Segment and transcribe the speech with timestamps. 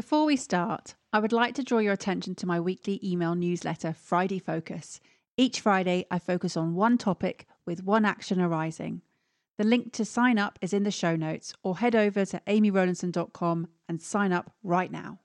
[0.00, 3.92] Before we start, I would like to draw your attention to my weekly email newsletter,
[3.92, 4.98] Friday Focus.
[5.36, 9.02] Each Friday, I focus on one topic with one action arising.
[9.58, 13.68] The link to sign up is in the show notes, or head over to amyrowlandson.com
[13.90, 15.18] and sign up right now.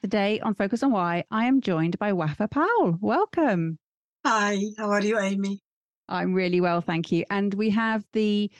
[0.00, 2.96] Today on Focus on Why, I am joined by Wafaa Powell.
[3.02, 3.78] Welcome.
[4.24, 5.60] Hi, how are you, Amy?
[6.08, 7.24] I'm really well, thank you.
[7.30, 8.50] And we have the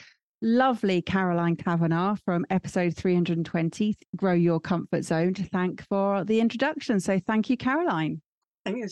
[0.44, 7.00] lovely Caroline Kavanagh from episode 320, Grow Your Comfort Zone, to thank for the introduction.
[7.00, 8.20] So thank you, Caroline.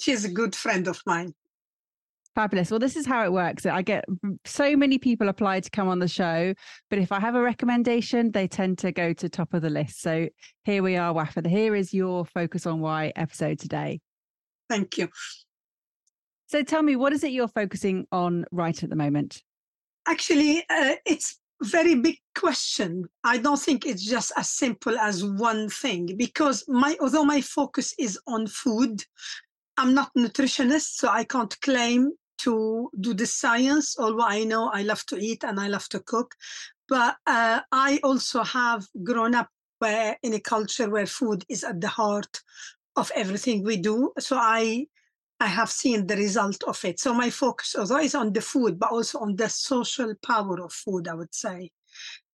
[0.01, 1.35] She's a good friend of mine.
[2.35, 2.71] Fabulous.
[2.71, 3.67] Well, this is how it works.
[3.67, 4.07] I get
[4.47, 6.55] so many people apply to come on the show,
[6.89, 10.01] but if I have a recommendation, they tend to go to top of the list.
[10.01, 10.29] So
[10.65, 11.47] here we are, Wafaa.
[11.47, 14.01] Here is your Focus on Why episode today.
[14.71, 15.11] Thank you.
[16.47, 19.43] So tell me, what is it you're focusing on right at the moment?
[20.07, 23.09] Actually, uh, it's very big question.
[23.25, 27.95] I don't think it's just as simple as one thing because my although my focus
[27.99, 29.05] is on food,
[29.77, 33.97] I'm not nutritionist, so I can't claim to do the science.
[33.99, 36.35] Although I know I love to eat and I love to cook,
[36.89, 41.81] but uh, I also have grown up where in a culture where food is at
[41.81, 42.41] the heart
[42.97, 44.13] of everything we do.
[44.19, 44.87] So I
[45.43, 47.01] I have seen the result of it.
[47.01, 51.09] So my focus is on the food, but also on the social power of food,
[51.09, 51.73] I would say.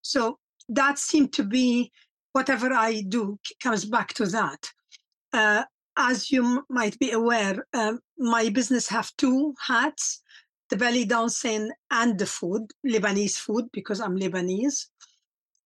[0.03, 1.91] So that seemed to be
[2.33, 4.71] whatever I do comes back to that.
[5.33, 5.65] Uh,
[5.97, 10.23] as you m- might be aware, um, my business have two hats,
[10.69, 14.85] the belly dancing and the food, Lebanese food, because I'm Lebanese.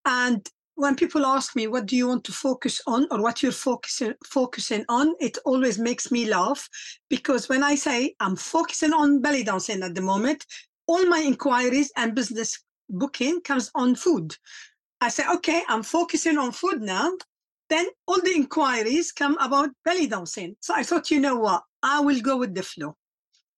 [0.05, 3.53] And when people ask me what do you want to focus on or what you're
[3.53, 5.15] focusing focusing on?
[5.21, 6.69] It always makes me laugh
[7.11, 10.45] because when i say i'm focusing on belly dancing at the moment
[10.87, 14.35] all my inquiries and business booking comes on food.
[15.01, 17.13] I say okay i'm focusing on food now.
[17.69, 20.57] Then all the inquiries come about belly dancing.
[20.61, 21.63] So i thought you know what?
[21.83, 22.97] I will go with the flow.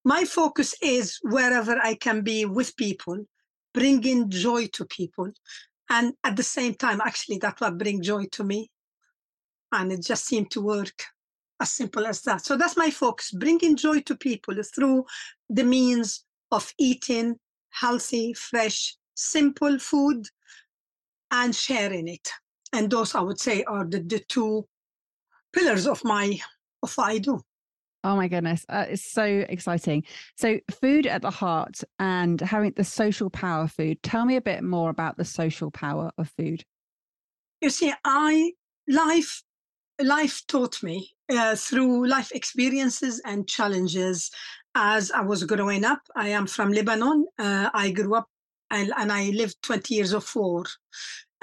[0.05, 3.25] My focus is wherever i can be with people
[3.73, 5.31] bringing joy to people
[5.91, 8.71] and at the same time actually that what bring joy to me.
[9.73, 11.05] And it just seemed to work
[11.61, 12.45] as simple as that.
[12.45, 15.05] So that's my focus bringing joy to people through
[15.51, 17.37] the means of eating
[17.71, 20.27] healthy fresh simple food
[21.31, 22.29] and sharing it.
[22.73, 24.67] And those i would say are the, the two
[25.53, 26.39] pillars of my
[26.83, 27.41] of what i do
[28.05, 28.67] Oh my goodness.
[28.69, 30.05] Uh, it's so exciting.
[30.37, 34.03] So, food at the heart and having the social power of food.
[34.03, 36.63] Tell me a bit more about the social power of food.
[37.63, 38.53] You see, I
[38.87, 39.43] life
[40.03, 44.31] life taught me uh, through life experiences and challenges
[44.75, 46.01] as I was growing up.
[46.15, 47.27] I am from Lebanon.
[47.39, 48.29] Uh, I grew up
[48.71, 50.65] and, and I lived 20 years of war.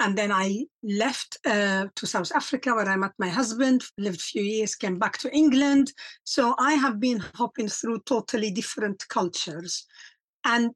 [0.02, 4.24] And then I left uh, to South Africa where I met my husband, lived a
[4.24, 5.92] few years, came back to England.
[6.24, 9.86] So I have been hopping through totally different cultures.
[10.44, 10.72] And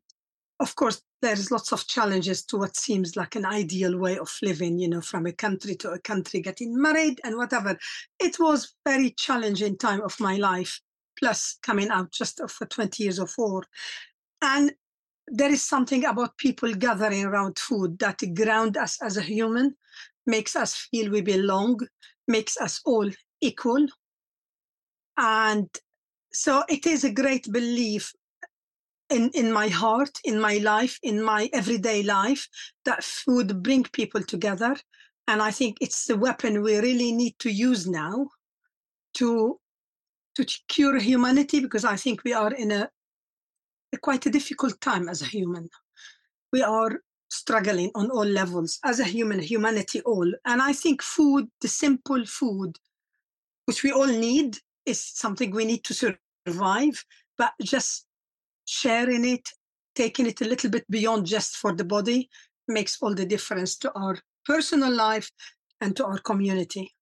[0.60, 4.78] of course, there's lots of challenges to what seems like an ideal way of living,
[4.78, 7.76] you know, from a country to a country, getting married and whatever.
[8.20, 10.80] It was very challenging time of my life,
[11.18, 13.64] plus coming out just for 20 years of war.
[14.40, 14.72] And
[15.28, 19.74] there is something about people gathering around food that ground us as a human,
[20.26, 21.78] makes us feel we belong,
[22.28, 23.08] makes us all
[23.40, 23.86] equal.
[25.16, 25.68] And
[26.32, 28.12] so it is a great belief
[29.10, 32.48] in, in my heart, in my life, in my everyday life,
[32.84, 34.76] that food bring people together.
[35.28, 38.28] And I think it's the weapon we really need to use now
[39.14, 39.58] to
[40.36, 42.90] to cure humanity because I think we are in a
[44.02, 45.68] quite a difficult time as a human.
[46.52, 50.30] We are struggling on all levels as a human, humanity all.
[50.44, 52.78] And I think food, the simple food,
[53.66, 56.14] which we all need, is something we need to
[56.46, 57.04] survive,
[57.36, 58.06] but just
[58.64, 59.48] sharing it,
[59.94, 62.28] taking it a little bit beyond just for the body,
[62.68, 65.30] makes all the difference to our personal life
[65.80, 66.95] and to our community.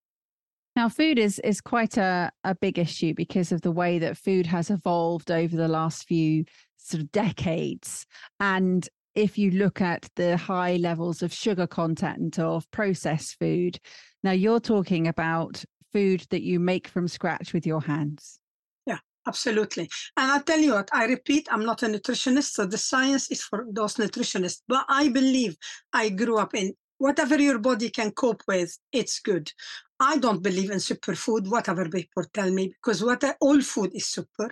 [0.76, 4.47] Now, food is is quite a, a big issue because of the way that food
[4.47, 6.44] has evolved over the last few
[6.76, 8.06] sort of decades.
[8.41, 13.79] And if you look at the high levels of sugar content of processed food.
[14.23, 18.41] Now, you're talking about food that you make from scratch with your hands.
[18.87, 19.88] Yeah, absolutely.
[20.17, 23.43] And I'll tell you what, I repeat, I'm not a nutritionist, so the science is
[23.43, 24.62] for those nutritionists.
[24.67, 25.56] But I believe
[25.93, 26.75] I grew up in
[27.05, 29.53] whatever your body can cope with, it's good.
[30.01, 34.51] I don't believe in superfood, whatever people tell me, because what all food is super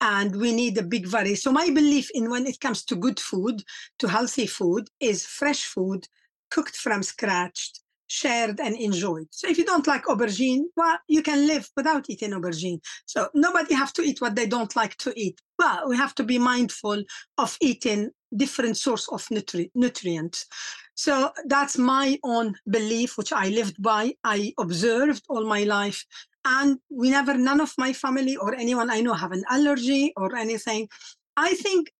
[0.00, 1.34] and we need a big variety.
[1.34, 3.62] So my belief in when it comes to good food,
[3.98, 6.08] to healthy food, is fresh food,
[6.50, 7.72] cooked from scratch,
[8.06, 9.26] shared and enjoyed.
[9.30, 12.80] So if you don't like aubergine, well, you can live without eating aubergine.
[13.06, 15.40] So nobody have to eat what they don't like to eat.
[15.58, 17.02] But we have to be mindful
[17.38, 20.46] of eating different source of nutri- nutrients.
[20.94, 24.14] So that's my own belief, which I lived by.
[24.24, 26.04] I observed all my life
[26.44, 30.36] and we never none of my family or anyone i know have an allergy or
[30.36, 30.88] anything
[31.36, 31.90] i think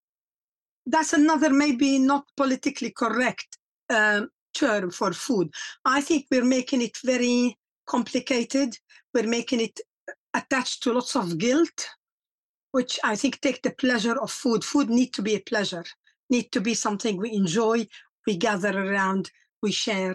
[0.86, 3.58] that's another maybe not politically correct
[3.90, 5.52] um, term for food
[5.84, 7.56] i think we're making it very
[7.86, 8.76] complicated
[9.12, 9.80] we're making it
[10.34, 11.88] attached to lots of guilt
[12.72, 15.84] which i think take the pleasure of food food need to be a pleasure
[16.30, 17.86] need to be something we enjoy
[18.26, 19.30] we gather around
[19.62, 20.14] we share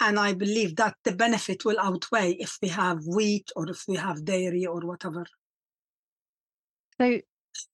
[0.00, 3.96] and I believe that the benefit will outweigh if we have wheat or if we
[3.96, 5.24] have dairy or whatever.
[7.00, 7.20] So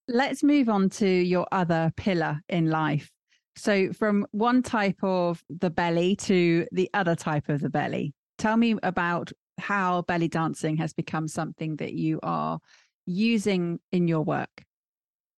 [0.08, 3.10] let's move on to your other pillar in life.
[3.56, 8.56] So, from one type of the belly to the other type of the belly, tell
[8.56, 12.58] me about how belly dancing has become something that you are
[13.06, 14.64] using in your work.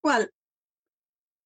[0.03, 0.27] Well,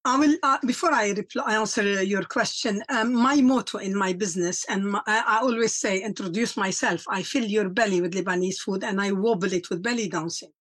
[0.05, 2.81] I will uh, before I reply, answer your question.
[2.89, 7.03] Um, my motto in my business, and my, I always say, introduce myself.
[7.09, 10.51] I fill your belly with Lebanese food, and I wobble it with belly dancing.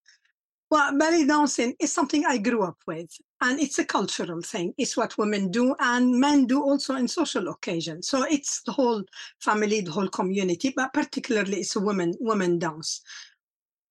[0.70, 3.10] Well, belly dancing is something I grew up with,
[3.40, 4.74] and it's a cultural thing.
[4.76, 8.08] It's what women do, and men do also in social occasions.
[8.08, 9.02] So it's the whole
[9.40, 13.00] family, the whole community, but particularly it's a women women dance.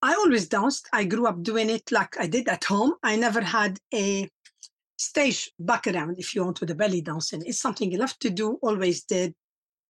[0.02, 0.88] I always danced.
[0.92, 2.94] I grew up doing it like I did at home.
[3.02, 4.30] I never had a
[4.96, 7.42] stage background, if you want, with the belly dancing.
[7.44, 9.34] It's something you love to do, always did.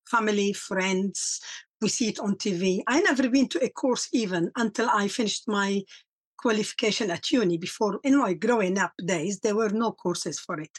[0.06, 1.42] Family, friends,
[1.82, 2.82] we see it on TV.
[2.86, 5.82] I never been to a course even until I finished my
[6.38, 7.58] qualification at uni.
[7.58, 10.78] Before, in my growing up days, there were no courses for it.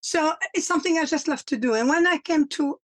[0.00, 1.74] So it's something I just love to do.
[1.74, 2.78] And when I came to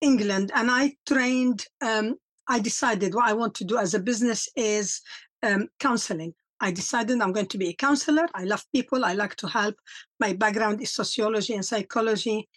[0.00, 2.16] England and I trained, um,
[2.48, 5.00] I decided what I want to do as a business is
[5.42, 6.34] um, counseling.
[6.60, 8.26] I decided I'm going to be a counselor.
[8.34, 9.04] I love people.
[9.04, 9.74] I like to help.
[10.20, 12.48] My background is sociology and psychology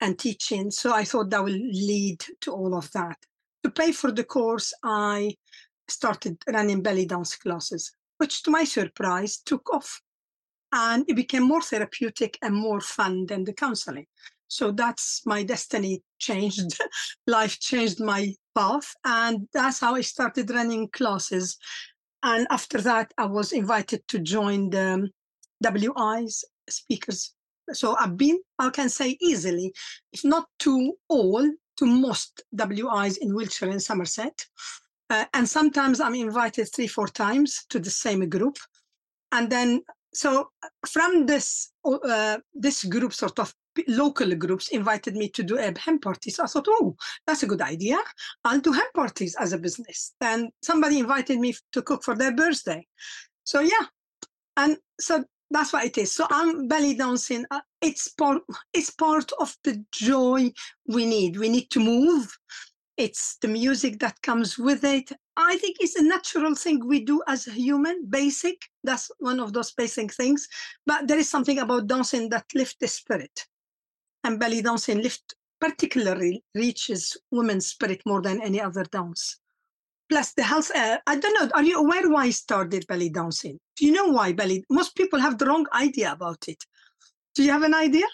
[0.00, 0.70] and teaching.
[0.70, 3.16] So I thought that will lead to all of that.
[3.62, 5.36] To pay for the course, I
[5.88, 7.92] started running belly dance classes,
[8.22, 10.00] which to my surprise took off.
[10.72, 14.06] And it became more therapeutic and more fun than the counseling.
[14.48, 16.78] So that's my destiny changed.
[16.80, 16.86] Hmm.
[17.26, 18.94] Life changed my path.
[19.04, 21.58] And that's how I started running classes
[22.22, 25.10] and after that, I was invited to join the
[25.60, 27.34] WI's speakers.
[27.72, 29.72] So I've been, I can say easily,
[30.12, 34.46] if not to all, to most WIs in Wiltshire and Somerset.
[35.12, 38.56] Uh, and sometimes I'm invited three, four times to the same group.
[39.30, 39.82] And then,
[40.14, 40.48] so
[40.88, 43.52] from this, uh, this group sort of
[43.88, 46.30] local groups invited me to do a hen party.
[46.30, 47.98] So I thought, oh, that's a good idea.
[48.46, 50.14] I'll do hen parties as a business.
[50.22, 52.86] And somebody invited me to cook for their birthday.
[53.44, 53.86] So yeah,
[54.56, 56.12] and so that's what it is.
[56.12, 57.44] So I'm belly dancing.
[57.50, 58.40] Uh, it's part.
[58.72, 60.52] It's part of the joy
[60.88, 61.36] we need.
[61.36, 62.34] We need to move.
[62.96, 65.12] It's the music that comes with it.
[65.36, 68.56] I think it's a natural thing we do as a human, basic.
[68.84, 70.46] That's one of those basic things.
[70.86, 73.46] But there is something about dancing that lifts the spirit
[74.24, 79.38] and belly dancing lift particularly reaches women's spirit more than any other dance.
[80.08, 83.58] Plus the health, uh, I don't know, are you aware why I started belly dancing?
[83.76, 84.64] Do you know why belly?
[84.68, 86.62] Most people have the wrong idea about it.
[87.34, 88.06] Do you have an idea?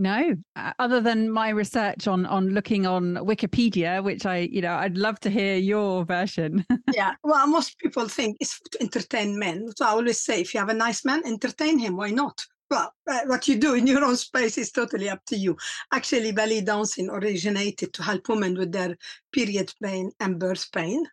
[0.00, 4.72] No, uh, other than my research on on looking on Wikipedia, which I, you know,
[4.72, 6.64] I'd love to hear your version.
[6.94, 9.70] yeah, well, most people think it's to entertain men.
[9.76, 11.98] So I always say, if you have a nice man, entertain him.
[11.98, 12.40] Why not?
[12.70, 15.56] well, uh, what you do in your own space is totally up to you.
[15.92, 18.96] Actually, belly dancing originated to help women with their
[19.32, 21.04] period pain and birth pain.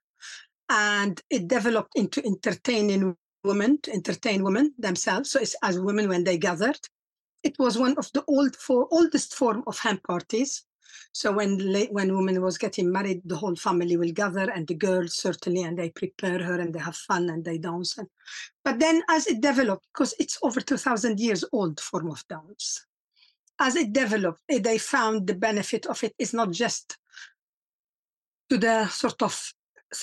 [0.70, 5.32] And it developed into entertaining women, to entertain women themselves.
[5.32, 6.80] So it's as women when they gathered.
[7.44, 10.64] It was one of the old for, oldest form of hen parties.
[11.12, 11.60] So when
[11.92, 15.78] when woman was getting married, the whole family will gather, and the girls certainly, and
[15.78, 17.98] they prepare her, and they have fun, and they dance.
[18.64, 22.86] But then, as it developed, because it's over two thousand years old form of dance,
[23.60, 26.98] as it developed, eh, they found the benefit of it is not just
[28.50, 29.54] to the sort of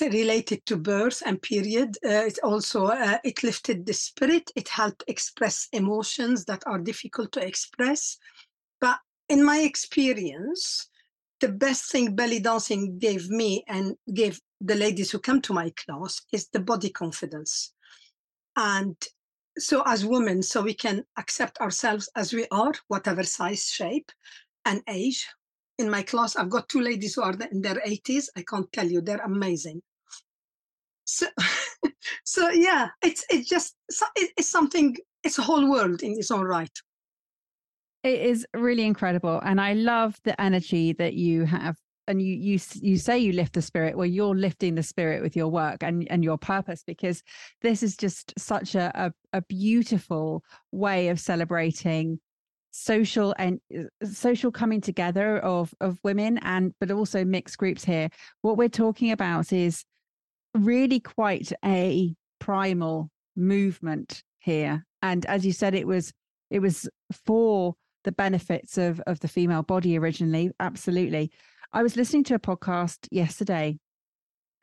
[0.01, 1.97] related to birth and period.
[2.05, 4.51] Uh, it also uh, it lifted the spirit.
[4.57, 8.17] It helped express emotions that are difficult to express.
[8.81, 8.99] But
[9.29, 10.89] in my experience,
[11.41, 15.71] the best thing belly dancing gave me and gave the ladies who come to my
[15.77, 17.73] class is the body confidence.
[18.57, 18.97] And
[19.59, 24.11] so as women, so we can accept ourselves as we are, whatever size, shape,
[24.65, 25.29] and age.
[25.79, 28.27] In my class, I've got two ladies who are in their 80s.
[28.37, 29.83] I can't tell you, they're amazing.
[31.05, 31.27] So,
[32.25, 33.75] so yeah, it's it's just
[34.17, 34.97] it's something.
[35.23, 36.71] It's a whole world in its own right.
[38.03, 41.77] It is really incredible, and I love the energy that you have
[42.07, 45.35] and you you you say you lift the spirit well you're lifting the spirit with
[45.37, 47.23] your work and and your purpose because
[47.63, 52.21] this is just such a a, a beautiful way of celebrating
[52.77, 58.09] social and uh, social coming together of of women and but also mixed groups here.
[58.43, 59.85] What we're talking about is
[60.55, 64.85] really quite a primal movement here.
[65.03, 66.13] And as you said it was
[66.51, 66.89] it was
[67.25, 71.31] for the benefits of of the female body originally absolutely.
[71.73, 73.79] I was listening to a podcast yesterday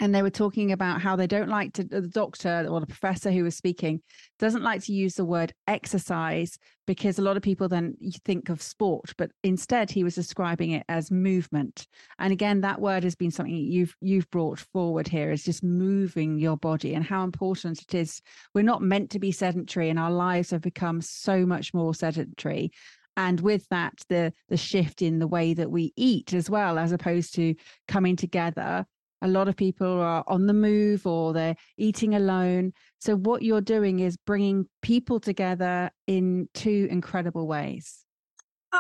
[0.02, 3.32] and they were talking about how they don't like to the doctor or the professor
[3.32, 4.02] who was speaking
[4.40, 8.62] doesn't like to use the word exercise because a lot of people then think of
[8.62, 11.88] sport but instead he was describing it as movement.
[12.18, 16.40] And again that word has been something you've you've brought forward here is just moving
[16.40, 18.22] your body and how important it is.
[18.56, 22.72] We're not meant to be sedentary and our lives have become so much more sedentary.
[23.18, 26.92] And with that the the shift in the way that we eat as well as
[26.92, 27.54] opposed to
[27.88, 28.88] coming together
[29.22, 33.62] a lot of people are on the move or they're eating alone so what you're
[33.62, 38.06] doing is bringing people together in two incredible ways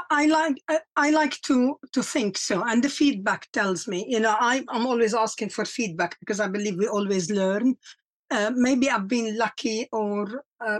[0.10, 0.55] I like
[0.95, 4.05] I like to to think so, and the feedback tells me.
[4.07, 7.75] You know, I, I'm always asking for feedback because I believe we always learn.
[8.29, 10.79] Uh, maybe I've been lucky, or uh,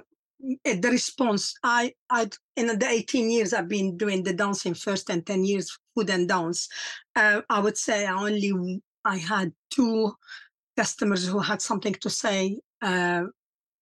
[0.66, 5.10] Eh, the response i i in the 18 years i've been doing the dancing first
[5.10, 6.68] and 10 years food and dance
[7.16, 10.14] uh, i would say i only i had two
[10.78, 13.24] customers who had something to say uh,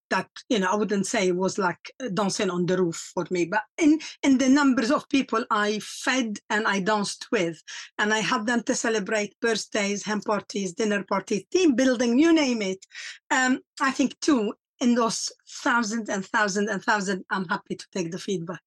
[0.09, 3.61] that you know i wouldn't say was like dancing on the roof for me but
[3.77, 7.61] in in the numbers of people i fed and i danced with
[7.99, 12.61] and i had them to celebrate birthdays hen parties dinner parties team building you name
[12.61, 12.85] it
[13.29, 18.11] um, i think two in those thousands and thousands and thousands, I'm happy to take
[18.11, 18.61] the feedback.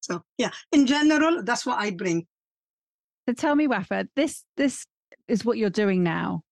[0.00, 2.26] So yeah, in general, that's what I bring.
[3.28, 4.86] So tell me, Wafaa, this this
[5.28, 6.42] is what you're doing now.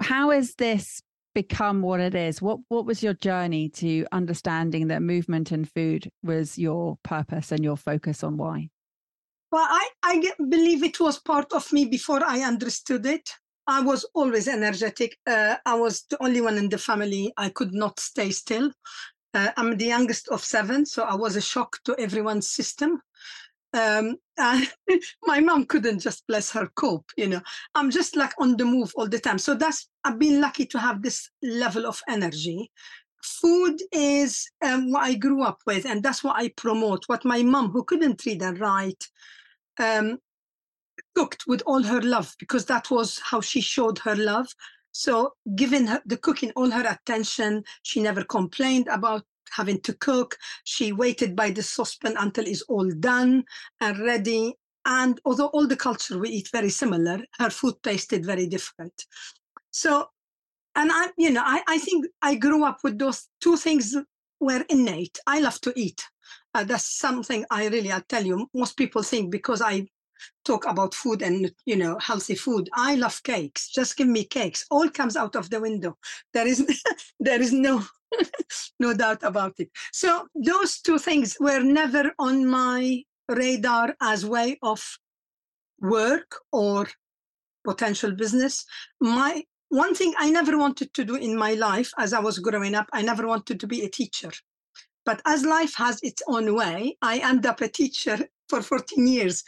[0.00, 1.02] How has this
[1.34, 2.40] become what it is?
[2.40, 7.62] What what was your journey to understanding that movement and food was your purpose and
[7.64, 8.70] your focus on why?
[9.50, 13.30] Well, I, I believe it was part of me before I understood it.
[13.66, 15.16] I was always energetic.
[15.26, 17.32] Uh, I was the only one in the family.
[17.36, 18.72] I could not stay still.
[19.32, 23.00] Uh, I'm the youngest of seven, so I was a shock to everyone's system.
[23.74, 24.16] Um,
[25.26, 27.40] my mom couldn't just bless her cope, you know.
[27.74, 29.38] I'm just like on the move all the time.
[29.38, 32.70] So that's I've been lucky to have this level of energy.
[33.22, 37.04] Food is um, what I grew up with, and that's what I promote.
[37.06, 39.08] What my mom, who couldn't read and write,
[39.78, 40.18] um,
[41.14, 44.46] cooked with all her love because that was how she showed her love.
[44.92, 49.24] So, giving her the cooking all her attention, she never complained about
[49.54, 50.36] having to cook.
[50.64, 53.44] She waited by the saucepan until it's all done
[53.80, 54.54] and ready.
[54.84, 59.06] And although all the culture we eat very similar, her food tasted very different.
[59.70, 60.06] So,
[60.76, 63.96] and I, you know, I, I think I grew up with those two things
[64.40, 65.18] were innate.
[65.26, 66.02] I love to eat.
[66.54, 69.86] Uh, that's something I really, I'll tell you, most people think because I
[70.44, 72.68] talk about food and you know healthy food.
[72.74, 73.70] I love cakes.
[73.70, 74.64] Just give me cakes.
[74.70, 75.96] All comes out of the window.
[76.32, 76.64] There is
[77.20, 77.84] there is no
[78.80, 79.70] no doubt about it.
[79.92, 84.98] So those two things were never on my radar as way of
[85.80, 86.88] work or
[87.64, 88.64] potential business.
[89.00, 89.42] My
[89.74, 92.86] one thing i never wanted to do in my life as i was growing up
[92.92, 94.30] i never wanted to be a teacher.
[95.04, 99.42] But as life has its own way i end up a teacher for 14 years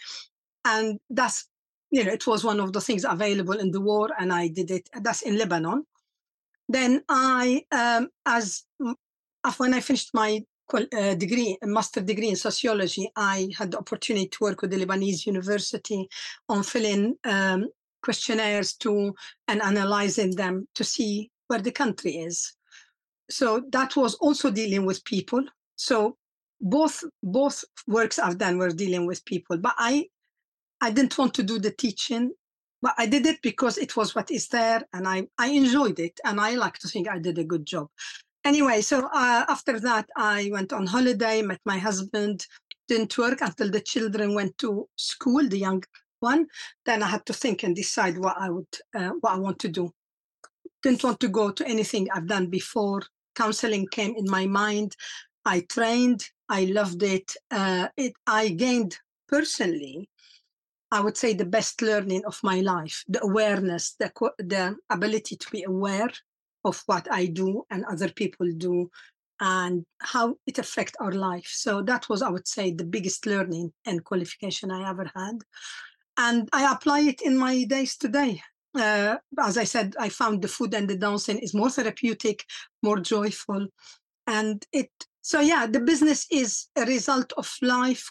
[0.67, 1.49] and that's
[1.91, 4.71] you know it was one of the things available in the war and i did
[4.71, 5.85] it that's in lebanon.
[6.69, 8.65] Then i um, as
[9.59, 10.43] when i finished my
[10.75, 15.25] uh, degree master degree in sociology i had the opportunity to work with the lebanese
[15.25, 16.09] university
[16.49, 17.61] on filling um,
[18.07, 19.15] questionnaires to
[19.49, 22.53] and analyzing them to see where the country is.
[23.31, 25.45] So that was also dealing with people.
[25.75, 26.17] So
[26.61, 30.07] both both works I've done were dealing with people, but I
[30.81, 32.33] I didn't want to do the teaching,
[32.83, 36.21] but I did it because it was what is there, and I I enjoyed it,
[36.25, 37.89] and I like to think I did a good job.
[38.45, 42.47] Anyway, so uh, after that, I went on holiday, met my husband,
[42.87, 45.83] didn't work until the children went to school, the young
[46.21, 46.47] one.
[46.85, 49.69] Then I had to think and decide what I would uh, what I want to
[49.69, 49.91] do.
[50.83, 53.03] Didn't want to go to anything I've done before.
[53.35, 54.95] Counseling came in my mind.
[55.45, 56.23] I trained.
[56.49, 57.35] I loved it.
[57.51, 58.97] Uh, it I gained
[59.29, 60.09] personally
[60.91, 65.51] I would say the best learning of my life, the awareness, the, the ability to
[65.51, 66.11] be aware
[66.65, 68.91] of what I do and other people do
[69.41, 71.49] and how it affects our life.
[71.49, 75.39] So that was, I would say, the biggest learning and qualification I ever had.
[76.17, 78.41] And I apply it in my days today.
[78.75, 82.45] Uh, as I said, I found the food and the dancing is more therapeutic,
[82.83, 83.67] more joyful.
[84.27, 84.91] And it,
[85.21, 88.11] so yeah, the business is a result of life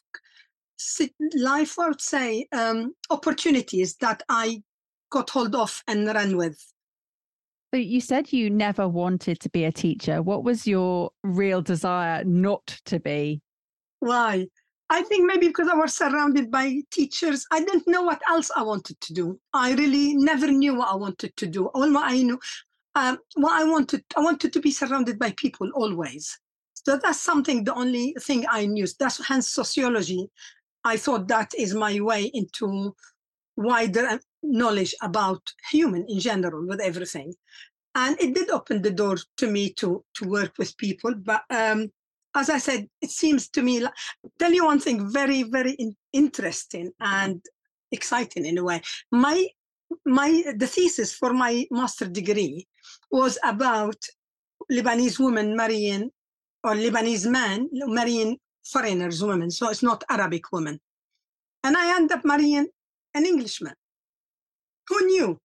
[1.36, 4.62] life, I would say, um, opportunities that I
[5.10, 6.60] got hold of and ran with.
[7.74, 10.22] So you said you never wanted to be a teacher.
[10.22, 13.42] What was your real desire not to be?
[14.00, 14.48] Why?
[14.90, 18.62] I think maybe because I was surrounded by teachers, I didn't know what else I
[18.62, 19.40] wanted to do.
[19.52, 21.66] I really never knew what I wanted to do.
[21.68, 22.40] All I knew,
[22.94, 26.40] um, what I wanted, I wanted to be surrounded by people always.
[26.74, 27.64] So that's something.
[27.64, 28.86] The only thing I knew.
[29.00, 30.30] That's hence sociology
[30.86, 32.96] I thought that is my way into
[33.58, 37.34] wider knowledge about human in general with everything.
[37.96, 41.16] And it did open the door to me to, to work with people.
[41.16, 41.90] But um,
[42.36, 43.94] as I said, it seems to me, like,
[44.38, 47.42] tell you one thing very, very in, interesting and
[47.92, 48.82] exciting in a way.
[49.12, 49.48] My,
[50.06, 52.68] my, the thesis for my master degree
[53.10, 53.98] was about
[54.72, 56.12] Lebanese women marrying
[56.64, 60.80] or Lebanese man marrying foreigners women, so it's not Arabic women.
[61.64, 62.68] And I end up marrying
[63.14, 63.74] an Englishman.
[64.88, 65.40] Who knew?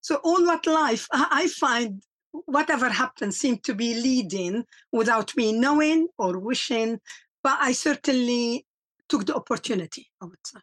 [0.00, 2.02] So all that life, I find
[2.32, 6.98] whatever happened seemed to be leading without me knowing or wishing,
[7.44, 8.66] but I certainly
[9.08, 10.60] took the opportunity, I would say.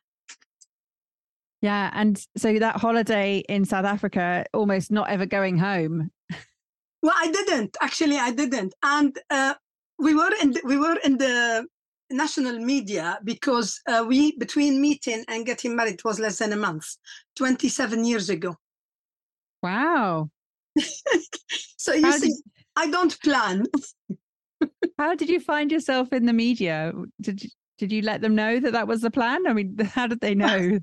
[1.62, 1.89] Yeah.
[1.93, 6.12] And so that holiday in South Africa, almost not ever going home.
[7.02, 8.17] Well, I didn't actually.
[8.17, 9.54] I didn't, and uh,
[10.00, 11.65] we were in the, we were in the
[12.12, 16.98] national media because uh, we between meeting and getting married was less than a month
[17.36, 18.56] 27 years ago.
[19.62, 20.30] Wow.
[21.78, 22.36] So you how see did,
[22.76, 23.65] i don't plan.
[24.98, 26.91] How did you find yourself in the media?
[27.22, 29.48] Did you, did you let them know that that was the plan?
[29.48, 30.80] I mean how did they know?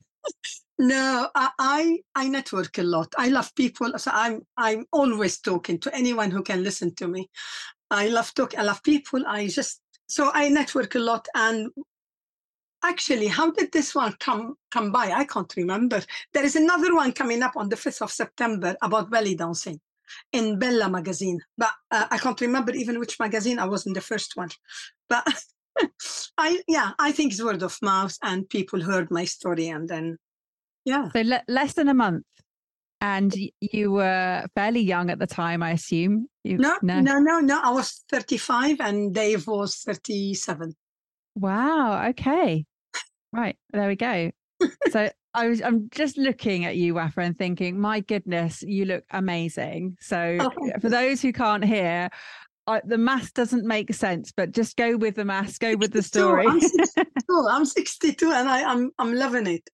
[0.79, 3.13] No I, I i network a lot.
[3.19, 7.29] I love people so i'm i'm always talking to anyone who can listen to me.
[7.91, 9.23] I love talk i love people.
[9.27, 11.71] I just so I network a lot and
[12.85, 15.11] actually how did this one come come by?
[15.13, 16.03] I can't remember.
[16.33, 19.81] There is another one coming up on the 5th of september about belly dancing
[20.33, 23.59] in bella magazine but uh, i can't remember even which magazine.
[23.59, 24.51] I was in the first one.
[25.09, 25.27] But
[26.39, 30.17] i yeah i think it's word of mouth and people heard my story and then
[30.87, 31.11] yeah.
[31.11, 32.25] So le- less than a month
[33.01, 36.29] and you were fairly young at the time, I assume.
[36.45, 37.61] You, no, no, no, no, no.
[37.63, 40.75] I was 35 and Dave was 37.
[41.35, 42.09] Wow.
[42.09, 42.65] Okay.
[43.33, 43.57] Right.
[43.73, 44.31] There we go.
[44.91, 49.05] so I was I'm just looking at you, Wafaa, and thinking, my goodness, you look
[49.11, 49.99] amazing.
[50.01, 52.09] So oh, for those who can't hear,
[52.67, 56.03] I, the math doesn't make sense, but just go with the math, go with the
[56.03, 56.47] story.
[56.47, 59.69] I'm 62, I'm 62 and I, I'm I'm loving it.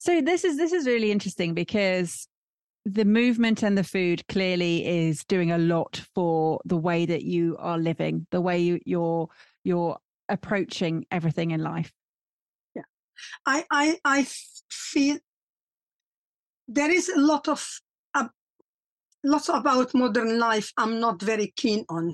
[0.00, 2.26] So this is this is really interesting because
[2.86, 7.54] the movement and the food clearly is doing a lot for the way that you
[7.58, 9.28] are living, the way you, you're
[9.62, 9.98] you're
[10.30, 11.92] approaching everything in life.
[12.74, 12.84] Yeah,
[13.44, 14.26] I I I
[14.70, 15.18] feel
[16.66, 17.80] there is a lot of
[19.22, 22.12] lots about modern life i'm not very keen on.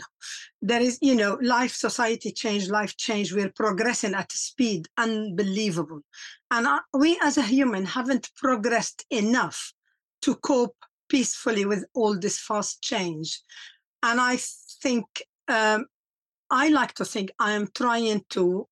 [0.62, 6.00] There is you know life society change life change we're progressing at a speed unbelievable.
[6.50, 9.72] And we as a human haven't progressed enough
[10.22, 10.76] to cope
[11.08, 13.40] peacefully with all this fast change.
[14.02, 14.38] And i
[14.82, 15.06] think
[15.48, 15.86] um,
[16.50, 18.66] i like to think i am trying to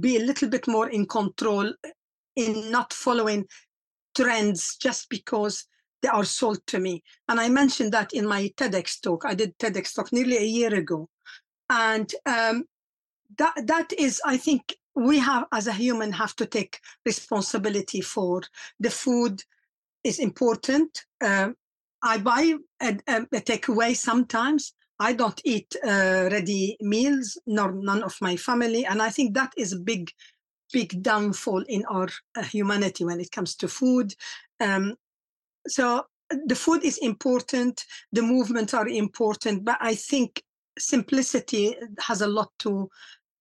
[0.00, 1.72] be a little bit more in control
[2.36, 3.46] in not following
[4.14, 5.66] trends just because
[6.02, 7.02] they are sold to me.
[7.28, 9.24] And I mentioned that in my TEDx talk.
[9.24, 11.08] I did TEDx talk nearly a year ago.
[11.70, 12.64] And um,
[13.36, 18.42] that that is, I think, we have as a human have to take responsibility for
[18.80, 19.42] the food
[20.04, 21.04] is important.
[21.20, 21.50] Uh,
[22.02, 24.74] I buy a, a, a takeaway sometimes.
[25.00, 29.52] I don't eat uh, ready meals, nor none of my family, and I think that
[29.56, 30.10] is a big,
[30.72, 34.14] big downfall in our uh, humanity when it comes to food.
[34.60, 34.96] Um,
[35.66, 36.04] so
[36.46, 40.42] the food is important, the movements are important, but I think
[40.78, 42.88] simplicity has a lot to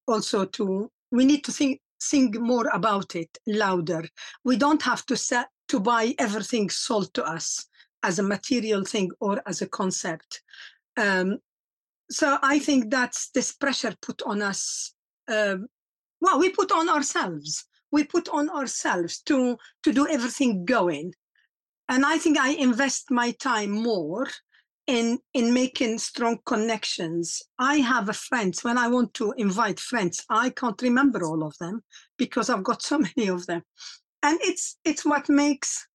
[0.08, 4.08] also to we need to think think more about it louder.
[4.44, 7.66] We don't have to set to buy everything sold to us
[8.04, 10.42] as a material thing or as a concept.
[10.96, 11.40] Um,
[12.10, 14.94] so I think that's this pressure put on us.
[15.28, 15.58] Uh,
[16.22, 17.66] well, we put on ourselves.
[17.92, 21.14] We put on ourselves to to do everything going,
[21.90, 24.28] and I think I invest my time more
[24.88, 27.42] in in making strong connections.
[27.60, 30.24] I have a friends when I want to invite friends.
[30.30, 31.84] I can't remember all of them
[32.18, 33.64] because I've got so many of them,
[34.24, 35.88] and it's it's what makes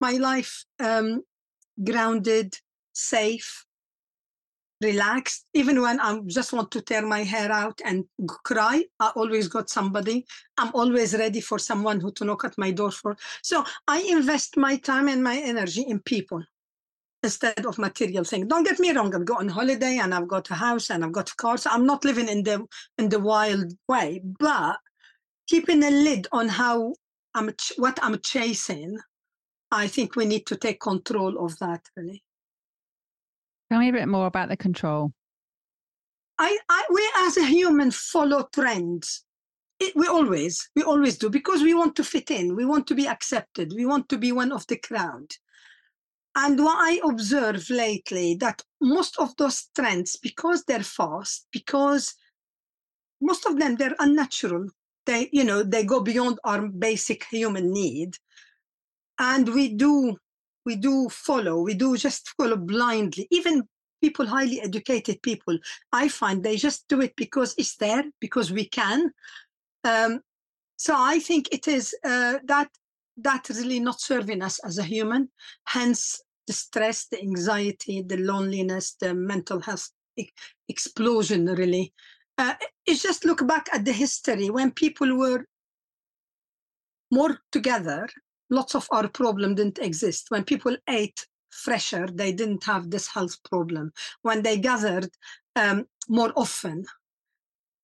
[0.00, 1.22] my life um,
[1.82, 2.54] grounded,
[2.92, 3.64] safe,
[4.80, 5.46] relaxed.
[5.54, 8.04] Even when I just want to tear my hair out and
[8.44, 10.26] cry, I always got somebody.
[10.56, 13.16] I'm always ready for someone who to knock at my door for.
[13.42, 16.42] So I invest my time and my energy in people
[17.22, 18.46] instead of material things.
[18.46, 19.14] Don't get me wrong.
[19.14, 21.56] I've got on holiday and I've got a house and I've got a car.
[21.56, 22.66] So I'm not living in the
[22.98, 24.78] in the wild way, but
[25.48, 26.94] keeping a lid on how
[27.34, 28.98] I'm what I'm chasing.
[29.70, 32.22] I think we need to take control of that really.
[33.70, 35.12] Tell me a bit more about the control.
[36.38, 39.24] I, I we as a human follow trends.
[39.80, 42.56] It, we always, we always do because we want to fit in.
[42.56, 43.72] We want to be accepted.
[43.76, 45.30] We want to be one of the crowd.
[46.34, 52.14] And what I observe lately that most of those trends, because they're fast, because
[53.20, 54.68] most of them they're unnatural.
[55.06, 58.16] They, you know, they go beyond our basic human need,
[59.18, 60.16] and we do
[60.68, 63.26] we do follow, we do just follow blindly.
[63.30, 63.66] Even
[64.02, 65.58] people, highly educated people,
[65.92, 69.10] I find they just do it because it's there, because we can.
[69.84, 70.20] Um,
[70.76, 72.68] so I think it is uh, that
[73.28, 75.30] that really not serving us as a human.
[75.64, 80.28] Hence the stress, the anxiety, the loneliness, the mental health e-
[80.68, 81.46] explosion.
[81.46, 81.94] Really,
[82.36, 82.54] uh,
[82.84, 85.46] it's just look back at the history when people were
[87.10, 88.06] more together
[88.50, 90.26] lots of our problem didn't exist.
[90.30, 93.92] When people ate fresher, they didn't have this health problem.
[94.22, 95.10] When they gathered
[95.56, 96.84] um, more often,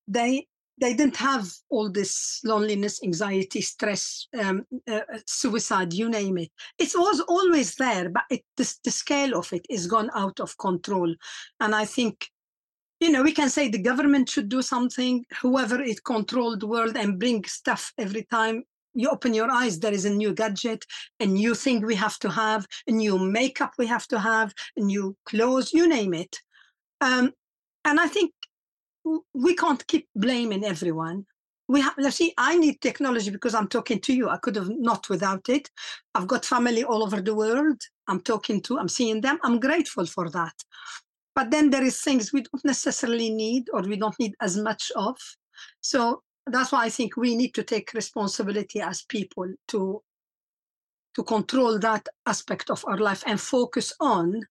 [0.07, 0.47] they
[0.77, 6.51] they didn't have all this loneliness, anxiety, stress, um, uh, suicide, you name it.
[6.77, 10.57] It was always there, but it, the, the scale of it is gone out of
[10.57, 11.15] control.
[11.61, 12.29] And I think
[12.99, 16.95] you know, we can say the government should do something, whoever it controlled the world
[16.95, 18.63] and bring stuff every time
[18.95, 20.85] you open your eyes, there is a new gadget,
[21.19, 24.81] a new thing we have to have, a new makeup we have to have, a
[24.81, 26.39] new clothes, you name it.
[27.01, 27.33] Um,
[27.83, 28.31] and I think
[29.33, 31.25] we can't keep blaming everyone.
[31.67, 34.29] We have, let's see, I need technology because I'm talking to you.
[34.29, 35.69] I could have not without it.
[36.13, 37.81] I've got family all over the world.
[38.07, 39.39] I'm talking to, I'm seeing them.
[39.43, 40.53] I'm grateful for that.
[41.33, 44.91] But then there is things we don't necessarily need or we don't need as much
[44.95, 45.17] of.
[45.81, 50.01] So that's why I think we need to take responsibility as people to
[51.15, 54.41] to control that aspect of our life and focus on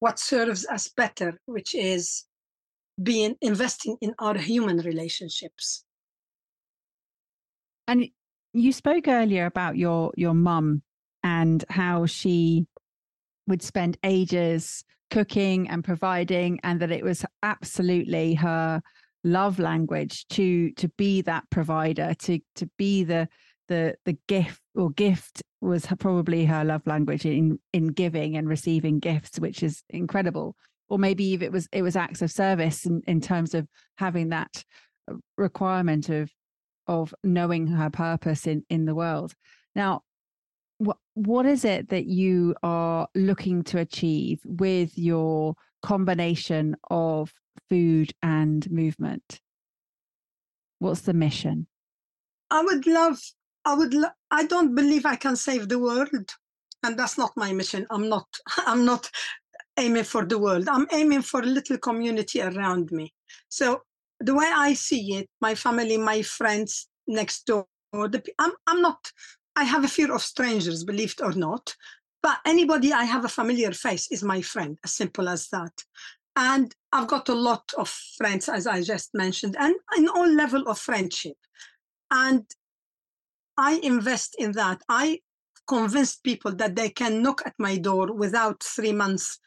[0.00, 2.24] what serves us better, which is
[3.00, 5.84] being investing in our human relationships.
[7.86, 8.08] And
[8.52, 10.82] you spoke earlier about your your mum
[11.22, 12.66] and how she
[13.46, 18.82] would spend ages cooking and providing and that it was absolutely her
[19.24, 23.26] love language to to be that provider to to be the
[23.68, 28.98] the the gift or gift was probably her love language in in giving and receiving
[28.98, 30.56] gifts which is incredible.
[30.88, 34.64] Or maybe it was it was acts of service in, in terms of having that
[35.10, 36.30] uh, requirement of
[36.86, 39.34] of knowing her purpose in in the world.
[39.74, 40.02] Now
[40.78, 47.32] what what is it that you are looking to achieve with your combination of
[47.68, 49.40] food and movement?
[50.78, 51.66] What's the mission?
[52.50, 53.18] I would love,
[53.64, 56.30] I would, lo- I don't believe I can save the world.
[56.82, 57.86] And that's not my mission.
[57.90, 58.26] I'm not,
[58.66, 59.10] I'm not
[59.76, 60.68] aiming for the world.
[60.68, 63.12] I'm aiming for a little community around me.
[63.48, 63.82] So
[64.20, 69.10] the way I see it, my family, my friends next door, the, I'm, I'm not,
[69.56, 71.74] I have a fear of strangers, believe it or not.
[72.22, 75.72] But anybody I have a familiar face is my friend, as simple as that.
[76.36, 80.68] And I've got a lot of friends, as I just mentioned, and in all level
[80.68, 81.36] of friendship.
[82.10, 82.44] And
[83.56, 84.82] I invest in that.
[84.88, 85.20] I
[85.66, 89.38] convinced people that they can knock at my door without three months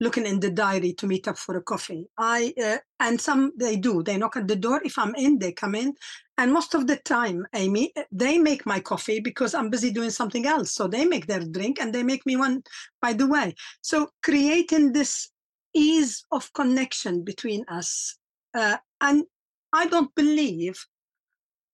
[0.00, 2.06] looking in the diary to meet up for a coffee.
[2.18, 4.02] I uh, and some they do.
[4.02, 4.80] They knock at the door.
[4.84, 5.94] If I'm in, they come in.
[6.36, 10.46] And most of the time, Amy, they make my coffee because I'm busy doing something
[10.46, 10.72] else.
[10.72, 12.62] So they make their drink and they make me one
[13.02, 13.54] by the way.
[13.82, 15.30] So creating this
[15.78, 18.16] ease of connection between us.
[18.54, 19.24] Uh, and
[19.72, 20.76] I don't believe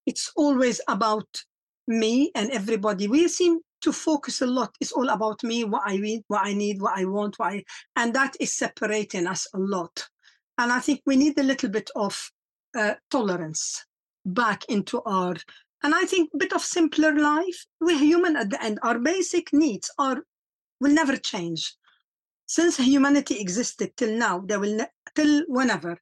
[0.07, 1.27] it's always about
[1.87, 3.09] me and everybody.
[3.09, 4.75] We seem to focus a lot.
[4.81, 7.65] It's all about me, what I need, what I need, what I want, I,
[7.97, 10.07] and that is separating us a lot.
[10.59, 12.31] And I think we need a little bit of
[12.77, 13.85] uh, tolerance
[14.25, 15.35] back into our,
[15.83, 17.67] and I think a bit of simpler life.
[17.81, 18.79] We're human at the end.
[18.83, 20.25] Our basic needs are
[20.81, 21.75] will never change.
[22.47, 25.99] Since humanity existed till now, they will ne- till whenever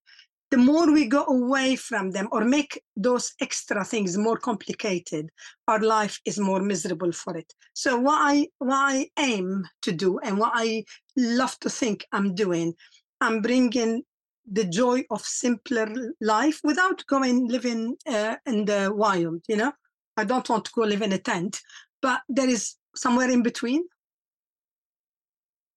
[0.52, 5.30] the more we go away from them or make those extra things more complicated,
[5.66, 7.50] our life is more miserable for it.
[7.72, 10.84] So what I what I aim to do and what I
[11.16, 12.74] love to think I'm doing,
[13.22, 14.02] I'm bringing
[14.44, 15.88] the joy of simpler
[16.20, 19.40] life without going living uh, in the wild.
[19.48, 19.72] You know,
[20.18, 21.62] I don't want to go live in a tent,
[22.02, 23.84] but there is somewhere in between.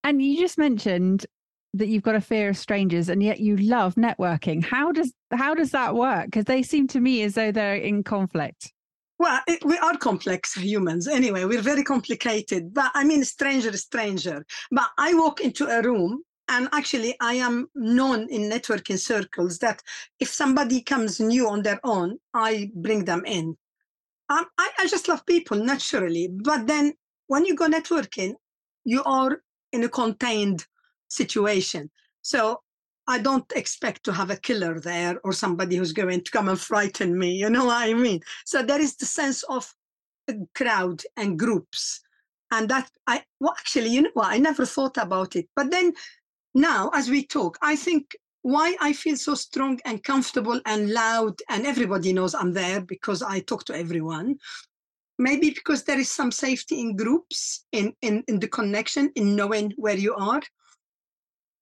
[0.05, 1.25] And you just mentioned
[1.73, 4.63] that you've got a fear of strangers and yet you love networking.
[4.63, 6.25] How does how does that work?
[6.25, 8.71] Because they seem to me as though they're in conflict.
[9.17, 11.07] Well it, we are complex humans.
[11.07, 12.71] Anyway we're very complicated.
[12.71, 14.45] But i mean stranger stranger.
[14.69, 19.81] But i walk into a room and actually i am known in networking circles that
[20.19, 23.57] if somebody comes new on their own i bring them in.
[24.29, 26.27] Um, I, I just love people naturally.
[26.31, 26.93] But then
[27.25, 28.35] when you go networking
[28.85, 29.41] you are
[29.75, 30.65] in a contained
[31.07, 31.91] situation.
[32.21, 32.61] So
[33.07, 36.59] I don't expect to have a killer there or somebody who's going to come and
[36.59, 37.35] frighten me.
[37.35, 38.21] You know what I mean?
[38.45, 39.71] So there is the sense of
[40.55, 42.01] crowd and groups.
[42.51, 45.47] And that I well actually, you know what, I never thought about it.
[45.55, 45.93] But then
[46.53, 51.33] now as we talk, I think why I feel so strong and comfortable and loud,
[51.49, 54.37] and everybody knows I'm there because I talk to everyone.
[55.17, 59.71] Maybe because there is some safety in groups, in, in, in the connection, in knowing
[59.77, 60.41] where you are.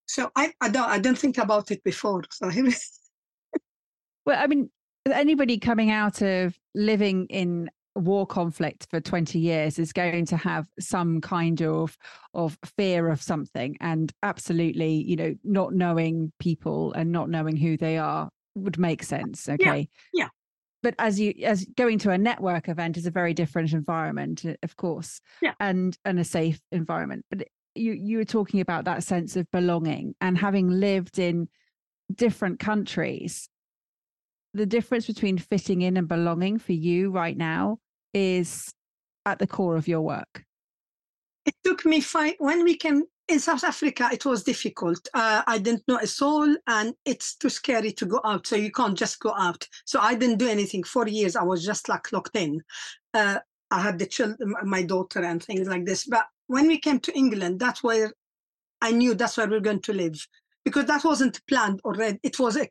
[0.07, 2.23] So I, I don't I don't think about it before.
[2.31, 2.51] So
[4.25, 4.69] well, I mean,
[5.11, 10.65] anybody coming out of living in war conflict for 20 years is going to have
[10.79, 11.95] some kind of
[12.33, 17.77] of fear of something and absolutely you know not knowing people and not knowing who
[17.77, 20.27] they are would make sense okay yeah, yeah.
[20.83, 24.53] But as you as going to a network event is a very different environment uh,
[24.61, 25.53] of course yeah.
[25.59, 30.13] and and a safe environment but you you were talking about that sense of belonging
[30.21, 31.47] and having lived in
[32.13, 33.49] different countries
[34.53, 37.79] the difference between fitting in and belonging for you right now
[38.13, 38.71] is
[39.25, 40.43] at the core of your work
[41.45, 45.57] it took me five when we came in south africa it was difficult uh, i
[45.57, 49.19] didn't know a soul and it's too scary to go out so you can't just
[49.19, 52.61] go out so i didn't do anything for years i was just like locked in
[53.13, 53.39] uh,
[53.71, 57.17] i had the children my daughter and things like this but when we came to
[57.17, 58.13] England, that's where
[58.81, 60.27] I knew that's where we are going to live
[60.65, 62.19] because that wasn't planned already.
[62.23, 62.67] It was a,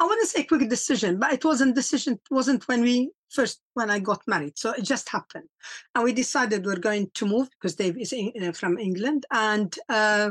[0.00, 2.14] I wouldn't say quick decision, but it wasn't decision.
[2.14, 4.58] It wasn't when we first when I got married.
[4.58, 5.48] So it just happened,
[5.94, 9.74] and we decided we're going to move because Dave is in, uh, from England, and
[9.88, 10.30] uh,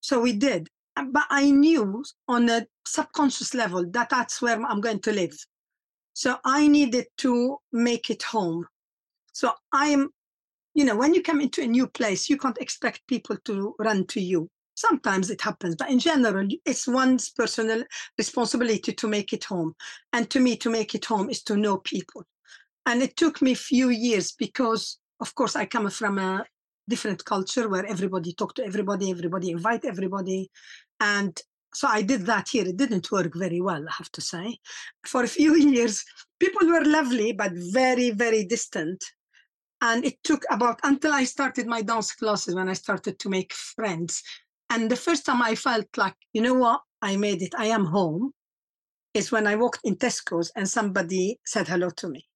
[0.00, 0.68] so we did.
[0.96, 5.36] But I knew on a subconscious level that that's where I'm going to live.
[6.12, 8.66] So I needed to make it home.
[9.32, 10.10] So I am
[10.74, 14.06] you know, when you come into a new place, you can't expect people to run
[14.08, 14.50] to you.
[14.74, 17.84] Sometimes it happens, but in general, it's one's personal
[18.18, 19.74] responsibility to make it home.
[20.12, 22.24] And to me, to make it home is to know people.
[22.86, 26.44] And it took me a few years because, of course, I come from a
[26.88, 30.50] different culture where everybody talk to everybody, everybody invite everybody.
[31.00, 31.40] And
[31.74, 32.66] so I did that here.
[32.66, 34.58] It didn't work very well, I have to say.
[35.06, 36.04] For a few years,
[36.38, 39.04] people were lovely, but very, very distant.
[39.80, 43.52] And it took about until I started my dance classes when I started to make
[43.52, 44.22] friends.
[44.70, 47.84] And the first time I felt like, you know what, I made it, I am
[47.84, 48.32] home,
[49.12, 52.26] is when I walked in Tesco's and somebody said hello to me.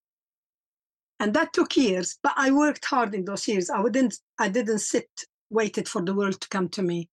[1.21, 3.71] And that took years, but I worked hard in those years.
[3.71, 5.09] I wouldn't, I didn't sit,
[5.51, 7.09] waited for the world to come to me.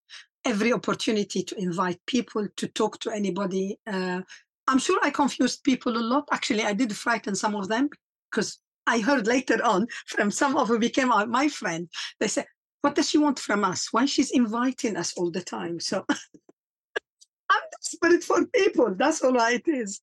[0.46, 3.80] Every opportunity to invite people, to talk to anybody.
[3.88, 4.22] Uh,
[4.68, 6.28] I'm sure I confused people a lot.
[6.32, 7.90] Actually, I did frighten some of them
[8.30, 12.46] because I heard later on from some of who became my friend, they said,
[12.86, 13.88] what does she want from us?
[13.92, 15.80] Why she's inviting us all the time?
[15.80, 16.06] So
[17.50, 18.94] I'm desperate for people.
[18.96, 20.02] That's all it is.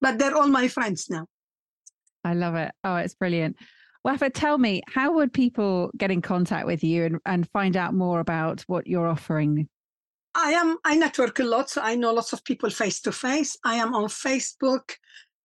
[0.00, 1.26] but they're all my friends now.
[2.24, 2.72] I love it.
[2.82, 3.56] Oh, it's brilliant.
[4.04, 7.94] Wafaa, tell me, how would people get in contact with you and, and find out
[7.94, 9.68] more about what you're offering?
[10.34, 11.70] I am, I network a lot.
[11.70, 13.56] So I know lots of people face to face.
[13.64, 14.90] I am on Facebook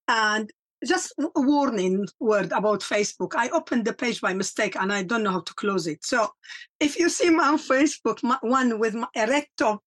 [0.08, 0.50] and
[0.86, 3.34] just a warning word about Facebook.
[3.36, 6.06] I opened the page by mistake and I don't know how to close it.
[6.06, 6.30] So
[6.80, 9.84] if you see me on Facebook, one with a red top,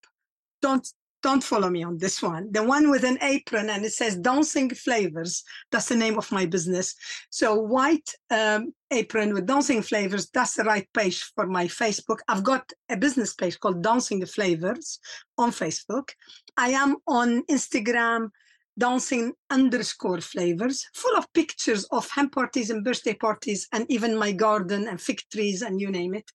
[0.61, 0.87] don't
[1.23, 2.51] don't follow me on this one.
[2.51, 5.45] The one with an apron and it says Dancing Flavours.
[5.71, 6.97] That's the name of my business.
[7.31, 10.29] So white um, apron with Dancing Flavours.
[10.31, 12.19] That's the right page for my Facebook.
[12.29, 14.99] I've got a business page called Dancing Flavours
[15.39, 16.11] on Facebook.
[16.57, 18.31] I am on Instagram
[18.79, 24.33] dancing underscore flavors, full of pictures of hen parties and birthday parties, and even my
[24.33, 26.31] garden and fig trees and you name it.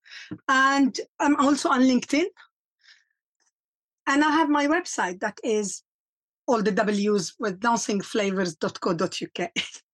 [0.48, 2.26] And I'm also on LinkedIn.
[4.08, 5.84] And I have my website that is
[6.48, 9.52] all the W's with dancingflavours.co.uk.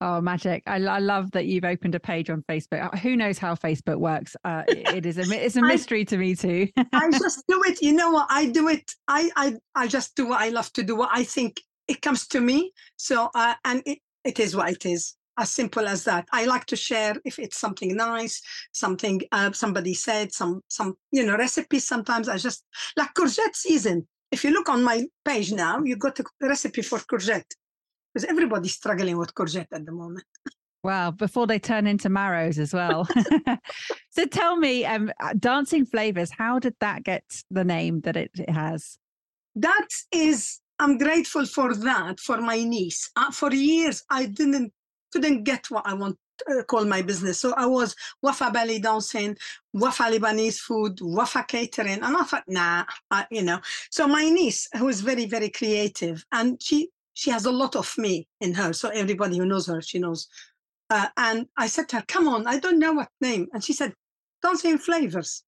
[0.00, 0.62] Oh, magic!
[0.66, 2.84] I, I, love that you've opened a page on Facebook.
[2.84, 4.36] Uh, who knows how Facebook works?
[4.44, 6.68] Uh, it is a it's a mystery I, to me too.
[6.92, 7.82] I just do it.
[7.82, 8.28] You know what?
[8.30, 8.92] I do it.
[9.08, 10.94] I I I just do what I love to do.
[10.94, 12.72] What I think it comes to me.
[12.96, 15.14] So, uh, and it, it is what it is.
[15.36, 16.26] As simple as that.
[16.32, 21.26] I like to share if it's something nice, something uh, somebody said, some some you
[21.26, 21.88] know recipes.
[21.88, 22.64] Sometimes I just
[22.96, 24.06] like courgette season.
[24.30, 27.50] If you look on my page now, you got a recipe for courgette
[28.12, 30.24] because everybody's struggling with courgette at the moment.
[30.84, 33.08] Wow, before they turn into marrows as well.
[34.10, 38.30] so tell me, um, uh, Dancing Flavours, how did that get the name that it,
[38.34, 38.96] it has?
[39.56, 43.10] That is I'm grateful for that for my niece.
[43.16, 44.72] Uh, for years, I didn't
[45.12, 46.16] couldn't get what I want
[46.46, 47.40] to uh, call my business.
[47.40, 49.36] So I was Wafaa belly dancing,
[49.74, 53.60] Wafaa Lebanese food, Wafaa catering, and I thought, nah, I, you know.
[53.90, 57.92] So my niece, who is very very creative, and she she has a lot of
[57.98, 58.72] me in her.
[58.72, 60.28] So everybody who knows her, she knows.
[60.88, 63.72] Uh, and I said to her, "Come on, I don't know what name," and she
[63.72, 63.92] said,
[64.40, 65.42] "Dancing Flavours,"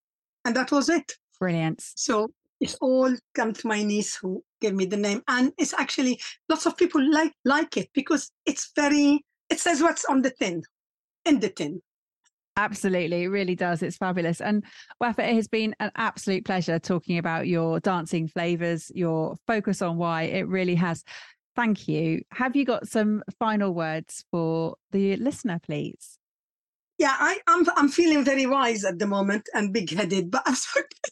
[0.44, 1.12] and that was it.
[1.38, 1.80] Brilliant.
[1.94, 6.20] So it's all come to my niece who gave me the name and it's actually
[6.50, 10.62] lots of people like like it because it's very it says what's on the tin
[11.24, 11.80] in the tin
[12.56, 13.82] Absolutely, it really does.
[13.82, 14.40] It's fabulous.
[14.40, 14.64] And
[15.02, 19.96] Wafaa, it has been an absolute pleasure talking about your dancing flavors, your focus on
[19.96, 21.02] why it really has.
[21.60, 22.22] Thank you.
[22.32, 26.16] Have you got some final words for the listener, please?
[26.96, 30.42] Yeah, I, am I'm, I'm feeling very wise at the moment and big headed, but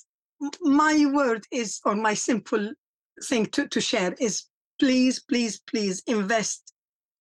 [0.63, 2.73] my word is, or my simple
[3.25, 4.45] thing to, to share is
[4.81, 6.73] please, please, please invest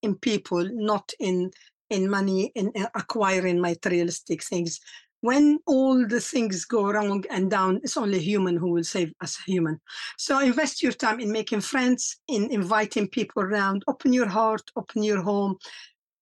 [0.04, 1.52] in people, not in
[1.90, 4.80] in money, in acquiring materialistic things.
[5.22, 9.38] When all the things go wrong and down, it's only human who will save us
[9.46, 9.80] human.
[10.18, 15.04] So invest your time in making friends, in inviting people around, open your heart, open
[15.04, 15.58] your home,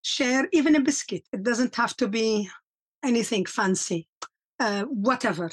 [0.01, 1.23] share even a biscuit.
[1.33, 2.49] It doesn't have to be
[3.03, 4.07] anything fancy,
[4.59, 5.51] uh, whatever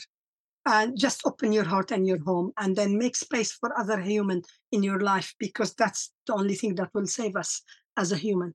[0.67, 4.43] and just open your heart and your home and then make space for other human
[4.71, 7.63] in your life because that's the only thing that will save us
[7.97, 8.55] as a human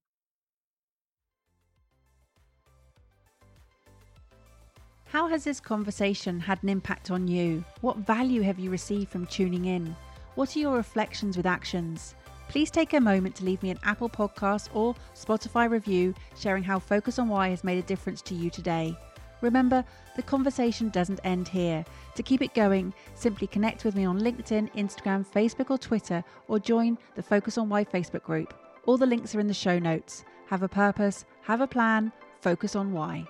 [5.10, 9.26] how has this conversation had an impact on you what value have you received from
[9.28, 9.96] tuning in
[10.36, 12.16] what are your reflections with actions
[12.50, 16.78] please take a moment to leave me an apple podcast or spotify review sharing how
[16.78, 18.98] focus on why has made a difference to you today
[19.42, 21.86] Remember, the conversation doesn't end here.
[22.16, 26.60] To keep it going, simply connect with me on LinkedIn, Instagram, Facebook, or Twitter, or
[26.60, 28.54] join the Focus on Why Facebook group.
[28.86, 30.26] All the links are in the show notes.
[30.48, 33.28] Have a purpose, have a plan, focus on why.